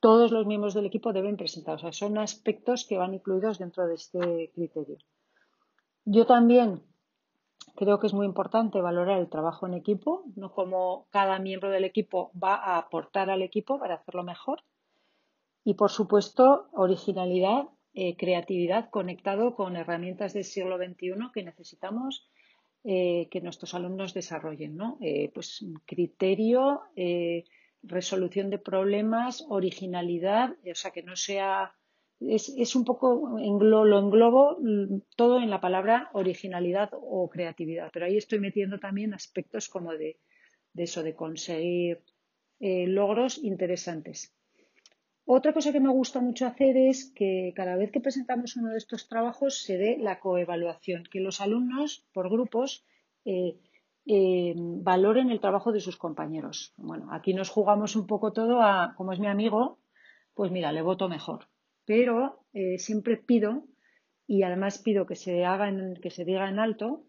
Todos 0.00 0.32
los 0.32 0.46
miembros 0.46 0.74
del 0.74 0.86
equipo 0.86 1.12
deben 1.12 1.36
presentar, 1.36 1.76
o 1.76 1.78
sea, 1.78 1.92
son 1.92 2.18
aspectos 2.18 2.86
que 2.86 2.96
van 2.96 3.14
incluidos 3.14 3.58
dentro 3.58 3.86
de 3.86 3.94
este 3.94 4.50
criterio. 4.54 4.98
Yo 6.04 6.26
también 6.26 6.82
creo 7.76 8.00
que 8.00 8.06
es 8.06 8.14
muy 8.14 8.26
importante 8.26 8.80
valorar 8.80 9.20
el 9.20 9.28
trabajo 9.28 9.66
en 9.66 9.74
equipo, 9.74 10.24
no 10.36 10.52
como 10.52 11.06
cada 11.10 11.38
miembro 11.38 11.70
del 11.70 11.84
equipo 11.84 12.32
va 12.32 12.54
a 12.54 12.78
aportar 12.78 13.30
al 13.30 13.42
equipo 13.42 13.78
para 13.78 13.96
hacerlo 13.96 14.24
mejor. 14.24 14.62
Y 15.62 15.74
por 15.74 15.90
supuesto, 15.90 16.68
originalidad 16.72 17.68
eh, 17.92 18.16
creatividad 18.16 18.88
conectado 18.88 19.56
con 19.56 19.74
herramientas 19.74 20.32
del 20.32 20.44
siglo 20.44 20.78
XXI 20.78 21.32
que 21.34 21.42
necesitamos 21.42 22.30
eh, 22.84 23.26
que 23.32 23.40
nuestros 23.40 23.74
alumnos 23.74 24.14
desarrollen, 24.14 24.76
¿no? 24.76 24.96
Eh, 25.00 25.32
pues 25.34 25.64
criterio, 25.86 26.82
resolución 27.82 28.50
de 28.50 28.58
problemas, 28.58 29.44
originalidad, 29.48 30.56
o 30.70 30.74
sea, 30.74 30.90
que 30.90 31.02
no 31.02 31.16
sea 31.16 31.74
es, 32.20 32.76
un 32.76 32.84
poco, 32.84 33.38
lo 33.38 33.98
englobo 33.98 34.58
mm, 34.60 35.00
todo 35.16 35.40
en 35.40 35.48
la 35.48 35.60
palabra 35.60 36.10
originalidad 36.12 36.90
o 36.92 37.30
creatividad, 37.30 37.90
pero 37.92 38.04
ahí 38.06 38.18
estoy 38.18 38.40
metiendo 38.40 38.78
también 38.78 39.14
aspectos 39.14 39.68
como 39.70 39.92
de, 39.92 40.18
de 40.74 40.82
eso, 40.82 41.02
de 41.02 41.14
conseguir 41.14 42.02
logros 42.60 43.38
interesantes. 43.38 44.34
Otra 45.24 45.52
cosa 45.52 45.72
que 45.72 45.80
me 45.80 45.90
gusta 45.90 46.20
mucho 46.20 46.44
hacer 46.44 46.76
es 46.76 47.12
que 47.14 47.52
cada 47.54 47.76
vez 47.76 47.92
que 47.92 48.00
presentamos 48.00 48.56
uno 48.56 48.70
de 48.70 48.78
estos 48.78 49.08
trabajos 49.08 49.62
se 49.62 49.78
dé 49.78 49.96
la 49.96 50.18
coevaluación, 50.18 51.04
que 51.04 51.20
los 51.20 51.40
alumnos 51.40 52.04
por 52.12 52.28
grupos 52.28 52.84
eh, 53.24 53.56
eh, 54.06 54.54
valoren 54.56 55.30
el 55.30 55.40
trabajo 55.40 55.72
de 55.72 55.80
sus 55.80 55.96
compañeros. 55.96 56.72
Bueno, 56.76 57.08
aquí 57.12 57.34
nos 57.34 57.50
jugamos 57.50 57.96
un 57.96 58.06
poco 58.06 58.32
todo 58.32 58.62
a, 58.62 58.94
como 58.96 59.12
es 59.12 59.20
mi 59.20 59.26
amigo, 59.26 59.78
pues 60.34 60.50
mira, 60.50 60.72
le 60.72 60.82
voto 60.82 61.08
mejor. 61.08 61.48
Pero 61.84 62.44
eh, 62.52 62.78
siempre 62.78 63.16
pido, 63.16 63.64
y 64.26 64.42
además 64.42 64.78
pido 64.78 65.06
que 65.06 65.16
se, 65.16 65.44
haga 65.44 65.72
que 66.00 66.10
se 66.10 66.24
diga 66.24 66.48
en 66.48 66.58
alto, 66.58 67.04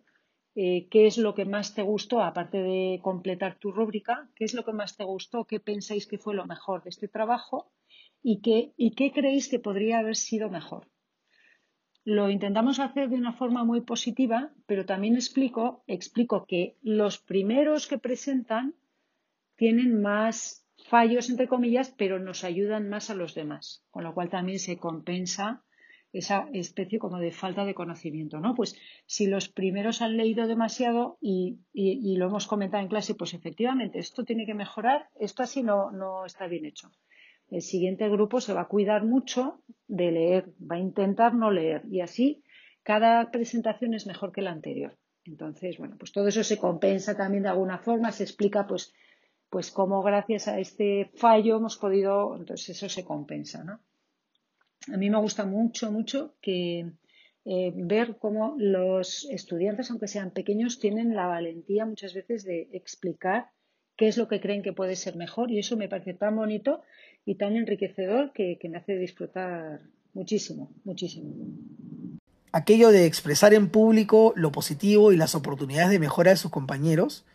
qué 0.54 0.90
es 0.92 1.18
lo 1.18 1.34
que 1.34 1.46
más 1.46 1.76
te 1.76 1.82
gustó, 1.82 2.22
aparte 2.22 2.58
de 2.58 3.00
completar 3.02 3.58
tu 3.58 3.72
rúbrica, 3.72 4.30
qué 4.36 4.44
es 4.44 4.54
lo 4.54 4.66
que 4.66 4.74
más 4.74 4.98
te 4.98 5.06
gustó, 5.06 5.46
qué 5.46 5.62
pensáis 5.62 6.08
que 6.08 6.18
fue 6.18 6.36
lo 6.36 6.46
mejor 6.46 6.84
de 6.84 6.90
este 6.90 7.08
trabajo 7.08 7.72
y 8.22 8.42
qué, 8.42 8.74
y 8.76 8.94
qué 8.96 9.14
creéis 9.14 9.48
que 9.48 9.60
podría 9.60 10.00
haber 10.00 10.18
sido 10.18 10.50
mejor. 10.50 10.91
Lo 12.04 12.32
intentamos 12.32 12.80
hacer 12.80 13.10
de 13.10 13.16
una 13.16 13.34
forma 13.34 13.64
muy 13.64 13.82
positiva, 13.82 14.52
pero 14.66 14.86
también 14.86 15.16
explico, 15.16 15.84
explico 15.86 16.46
que 16.48 16.76
los 16.82 17.20
primeros 17.20 17.88
que 17.88 18.00
presentan 18.00 18.74
tienen 19.56 20.02
más 20.02 20.66
fallos, 20.90 21.30
entre 21.30 21.48
comillas, 21.48 21.94
pero 21.96 22.18
nos 22.18 22.44
ayudan 22.44 22.90
más 22.90 23.12
a 23.12 23.16
los 23.16 23.36
demás, 23.36 23.84
con 23.92 24.04
lo 24.04 24.16
cual 24.16 24.30
también 24.30 24.58
se 24.58 24.78
compensa 24.78 25.64
esa 26.12 26.50
especie 26.54 26.98
como 26.98 27.20
de 27.20 27.32
falta 27.32 27.66
de 27.66 27.76
conocimiento, 27.76 28.40
¿no? 28.40 28.56
Pues 28.56 28.76
si 29.06 29.28
los 29.28 29.48
primeros 29.48 30.02
han 30.02 30.18
leído 30.18 30.48
demasiado 30.48 31.18
y, 31.22 31.60
y, 31.72 32.18
lo 32.18 32.26
hemos 32.26 32.48
comentado 32.48 32.84
en 32.84 32.90
clase, 32.90 33.16
pues 33.16 33.34
efectivamente 33.34 34.00
esto 34.00 34.26
tiene 34.26 34.46
que 34.46 34.56
mejorar, 34.56 35.08
esto 35.20 35.44
así 35.44 35.64
no, 35.64 35.92
no 35.92 36.26
está 36.26 36.48
bien 36.48 36.66
hecho 36.66 36.92
el 37.52 37.62
siguiente 37.62 38.10
grupo 38.10 38.42
se 38.42 38.54
va 38.54 38.62
a 38.62 38.68
cuidar 38.68 39.06
mucho 39.06 39.62
de 39.88 40.12
leer, 40.12 40.54
va 40.60 40.78
a 40.78 40.80
intentar 40.80 41.36
no 41.36 41.52
leer 41.52 41.84
y 41.92 42.02
así 42.02 42.44
cada 42.82 43.30
presentación 43.30 43.94
es 43.94 44.08
mejor 44.08 44.32
que 44.32 44.42
la 44.42 44.52
anterior. 44.52 44.98
Entonces, 45.24 45.78
bueno, 45.78 45.98
pues 46.00 46.12
todo 46.12 46.28
eso 46.30 46.44
se 46.44 46.58
compensa 46.58 47.16
también 47.16 47.44
de 47.44 47.50
alguna 47.50 47.78
forma, 47.78 48.12
se 48.12 48.24
explica 48.24 48.66
pues 48.66 48.94
pues 49.50 49.70
cómo 49.70 50.02
gracias 50.02 50.48
a 50.48 50.60
este 50.60 51.12
fallo 51.16 51.58
hemos 51.58 51.76
podido, 51.76 52.38
entonces 52.38 52.70
eso 52.70 52.88
se 52.88 53.04
compensa, 53.04 53.66
¿no? 53.66 53.82
A 54.92 54.98
mí 54.98 55.10
me 55.10 55.20
gusta 55.20 55.46
mucho, 55.46 55.92
mucho 55.92 56.36
que 56.42 56.90
eh, 57.44 57.74
ver 57.76 58.18
cómo 58.18 58.56
los 58.58 59.28
estudiantes, 59.30 59.92
aunque 59.92 60.08
sean 60.08 60.32
pequeños, 60.32 60.80
tienen 60.80 61.16
la 61.16 61.28
valentía 61.28 61.86
muchas 61.86 62.14
veces 62.14 62.46
de 62.46 62.70
explicar 62.72 63.52
qué 63.98 64.08
es 64.08 64.18
lo 64.18 64.30
que 64.30 64.40
creen 64.40 64.64
que 64.64 64.74
puede 64.74 64.96
ser 64.96 65.18
mejor 65.18 65.52
y 65.52 65.60
eso 65.60 65.76
me 65.76 65.90
parece 65.90 66.14
tan 66.14 66.38
bonito 66.38 66.82
y 67.26 67.36
tan 67.36 67.56
enriquecedor 67.56 68.32
que, 68.34 68.58
me 68.70 68.78
hace 68.78 68.98
disfrutar 68.98 69.82
muchísimo, 70.14 70.72
muchísimo. 70.84 71.34
Aquello 72.52 72.90
de 72.90 73.06
expresar 73.06 73.54
en 73.54 73.70
público 73.70 74.34
lo 74.36 74.52
positivo 74.52 75.12
y 75.12 75.18
las 75.18 75.36
oportunidades 75.36 75.92
de 75.92 76.00
mejora 76.00 76.32
de 76.32 76.38
sus 76.38 76.52
compañeros 76.52 77.26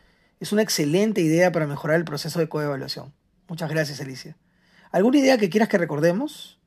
es 0.41 0.53
una 0.53 0.63
excelente 0.63 1.23
idea 1.23 1.53
para 1.53 1.67
mejorar 1.67 1.97
el 1.97 2.05
proceso 2.05 2.39
de 2.39 2.49
coevaluación. 2.49 3.15
Muchas 3.49 3.71
gracias, 3.71 4.01
Alicia. 4.01 4.37
¿Alguna 4.93 5.19
idea 5.19 5.39
que 5.39 5.49
quieras 5.49 5.69
que 5.69 5.79
recordemos? 5.79 6.61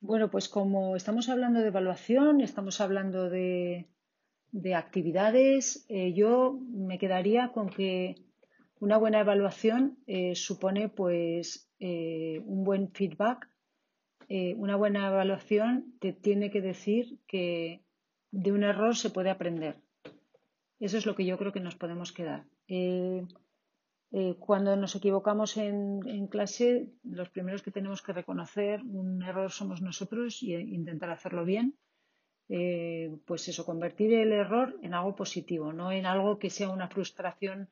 Bueno, 0.00 0.30
pues 0.30 0.48
como 0.48 0.96
estamos 0.96 1.28
hablando 1.28 1.60
de 1.60 1.68
evaluación, 1.68 2.40
estamos 2.40 2.80
hablando 2.80 3.30
de, 3.30 3.86
actividades, 4.76 5.86
eh, 5.88 6.12
yo 6.12 6.58
me 6.70 6.98
quedaría 6.98 7.52
con 7.52 7.70
que 7.70 8.16
una 8.82 8.96
buena 8.98 9.20
evaluación 9.20 9.96
eh, 10.08 10.34
supone 10.34 10.88
pues 10.88 11.70
eh, 11.78 12.42
un 12.44 12.64
buen 12.64 12.90
feedback. 12.90 13.48
una 14.56 14.76
buena 14.76 15.08
evaluación 15.08 15.94
te 16.00 16.12
tiene 16.12 16.50
que 16.50 16.62
decir 16.62 17.20
que 17.26 17.84
de 18.32 18.50
un 18.50 18.64
error 18.64 18.96
se 18.96 19.10
puede 19.10 19.30
aprender. 19.30 19.76
Eso 20.80 20.96
es 20.98 21.06
lo 21.06 21.14
que 21.14 21.26
yo 21.26 21.36
creo 21.38 21.52
que 21.52 21.60
nos 21.60 21.76
podemos 21.76 22.10
quedar. 22.12 22.44
Eh, 24.14 24.34
cuando 24.38 24.76
nos 24.76 24.96
equivocamos 24.96 25.56
en, 25.56 26.26
clase, 26.26 26.92
los 27.02 27.30
primeros 27.30 27.62
que 27.62 27.70
tenemos 27.70 28.02
que 28.02 28.12
reconocer 28.12 28.82
un 28.82 29.22
error 29.22 29.50
somos 29.50 29.80
nosotros 29.80 30.42
y 30.42 30.54
intentar 30.54 31.10
hacerlo 31.10 31.44
bien. 31.44 31.78
Eh, 32.48 33.10
pues 33.26 33.48
eso, 33.48 33.64
convertir 33.64 34.12
el 34.12 34.32
error 34.32 34.76
en 34.82 34.92
algo 34.92 35.14
positivo, 35.14 35.72
no 35.72 35.92
en 35.92 36.04
algo 36.04 36.38
que 36.38 36.50
sea 36.50 36.68
una 36.68 36.88
frustración 36.88 37.70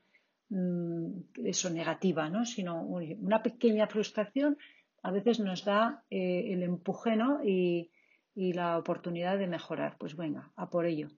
eso 0.50 1.70
negativa, 1.70 2.28
¿no? 2.28 2.44
sino 2.44 2.82
una 2.82 3.42
pequeña 3.42 3.86
frustración 3.86 4.58
a 5.02 5.10
veces 5.10 5.40
nos 5.40 5.64
da 5.64 6.04
eh, 6.10 6.52
el 6.52 6.62
empuje 6.62 7.16
y, 7.44 7.90
y, 8.34 8.52
la 8.52 8.76
oportunidad 8.76 9.38
de 9.38 9.46
mejorar. 9.46 9.96
Pues 9.98 10.16
venga, 10.16 10.52
a 10.56 10.68
por 10.68 10.84
ello. 10.84 11.08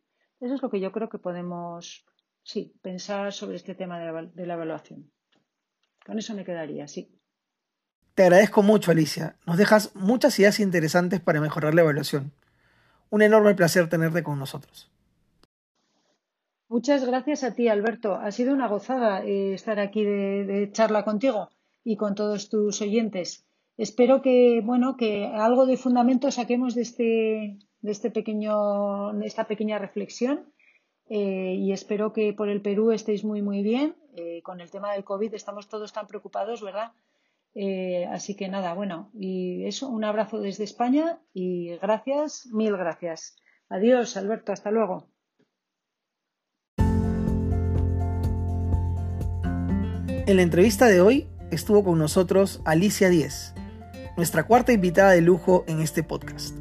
Eso 0.41 0.55
es 0.55 0.63
lo 0.63 0.71
que 0.71 0.81
yo 0.81 0.93
creo 0.93 1.09
que 1.09 1.19
podemos 1.19 2.05
sí, 2.43 2.75
pensar 2.83 3.33
sobre 3.33 3.57
este 3.57 3.75
tema 3.75 3.99
de 3.99 4.47
la, 4.47 4.55
evaluación. 4.55 5.11
Con 6.05 6.19
eso 6.19 6.35
me 6.35 6.45
quedaría, 6.45 6.89
sí. 6.89 7.19
Te 8.15 8.25
agradezco 8.25 8.63
mucho, 8.63 8.91
Alicia. 8.91 9.37
Nos 9.47 9.57
dejas 9.57 9.95
muchas 9.95 10.39
ideas 10.39 10.61
interesantes 10.61 11.21
para 11.21 11.41
mejorar 11.41 11.75
la 11.75 11.83
evaluación. 11.83 12.33
Un 13.11 13.23
enorme 13.23 13.55
placer 13.55 13.89
tenerte 13.89 14.23
con 14.23 14.39
nosotros. 14.39 14.91
Muchas 16.73 17.05
gracias 17.05 17.45
a 17.45 17.55
ti, 17.55 17.69
Alberto. 17.69 18.15
Ha 18.15 18.31
sido 18.33 18.55
una 18.55 18.67
gozada 18.67 19.23
eh, 19.27 19.53
estar 19.53 19.79
aquí 19.79 20.05
de, 20.05 20.71
charla 20.73 21.05
contigo 21.05 21.51
y 21.85 21.99
con 21.99 22.15
todos 22.15 22.49
tus 22.49 22.81
oyentes. 22.81 23.45
Espero 23.77 24.23
que, 24.23 24.63
bueno, 24.65 24.97
que 24.97 25.27
algo 25.27 25.67
de 25.67 25.77
fundamento 25.77 26.31
saquemos 26.31 26.75
de 26.75 26.81
este, 26.81 27.59
de 27.83 27.93
este 27.93 28.11
pequeño, 28.11 29.13
de 29.13 29.27
esta 29.27 29.45
pequeña 29.45 29.79
reflexión 29.79 30.51
eh, 31.11 31.57
y 31.59 31.73
espero 31.73 32.15
que 32.15 32.33
por 32.33 32.49
el 32.49 32.63
Perú 32.63 32.91
estéis 32.91 33.23
muy, 33.23 33.43
muy 33.43 33.63
bien. 33.63 33.95
Eh, 34.17 34.41
con 34.43 34.63
el 34.63 34.71
tema 34.71 34.95
del 34.95 35.05
COVID 35.05 35.35
estamos 35.35 35.69
todos 35.69 35.93
tan 35.93 36.07
preocupados, 36.07 36.63
¿verdad? 36.63 36.93
Así 38.11 38.35
que 38.35 38.49
nada, 38.49 38.73
bueno, 38.73 39.11
y 39.13 39.67
eso, 39.67 39.91
un 39.91 40.05
abrazo 40.05 40.41
desde 40.41 40.65
España 40.65 41.21
y 41.35 41.77
gracias, 41.83 42.47
mil 42.47 42.75
gracias. 42.79 43.37
Adiós, 43.69 44.17
Alberto, 44.17 44.53
hasta 44.53 44.71
luego. 44.71 45.12
En 50.33 50.37
la 50.37 50.45
entrevista 50.45 50.87
de 50.87 51.03
hoy 51.03 51.29
estuvo 51.51 51.85
con 51.85 51.99
nosotros 51.99 52.63
Alicia 52.65 53.11
Díez, 53.11 53.53
nuestra 54.17 54.45
cuarta 54.45 54.73
invitada 54.73 55.11
de 55.11 55.21
lujo 55.21 55.63
en 55.69 55.83
este 55.83 56.03
podcast. 56.03 56.57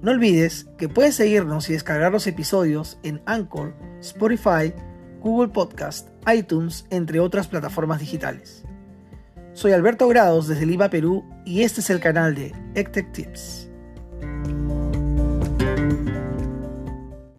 No 0.00 0.10
olvides 0.10 0.66
que 0.78 0.88
puedes 0.88 1.14
seguirnos 1.14 1.70
y 1.70 1.74
descargar 1.74 2.10
los 2.10 2.26
episodios 2.26 2.98
en 3.04 3.22
Anchor, 3.24 3.76
Spotify, 4.00 4.74
Google 5.20 5.52
Podcast, 5.52 6.08
iTunes, 6.26 6.84
entre 6.90 7.20
otras 7.20 7.46
plataformas 7.46 8.00
digitales. 8.00 8.64
Soy 9.52 9.70
Alberto 9.70 10.08
Grados 10.08 10.48
desde 10.48 10.66
Lima, 10.66 10.90
Perú, 10.90 11.24
y 11.44 11.62
este 11.62 11.82
es 11.82 11.90
el 11.90 12.00
canal 12.00 12.34
de 12.34 12.52
ECTEC 12.74 13.12
Tips. 13.12 13.71